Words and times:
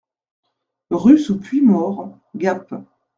Rue 0.89 1.19
sous 1.19 1.39
Puymaure, 1.39 2.17
Gap 2.33 2.73